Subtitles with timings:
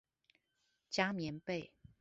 [0.89, 1.71] 加棉被